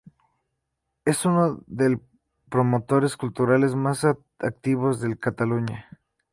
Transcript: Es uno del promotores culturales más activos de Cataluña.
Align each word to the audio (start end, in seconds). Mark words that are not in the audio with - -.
Es 1.05 1.25
uno 1.25 1.61
del 1.67 1.99
promotores 2.49 3.15
culturales 3.17 3.75
más 3.75 4.03
activos 4.39 4.99
de 4.99 5.15
Cataluña. 5.15 5.87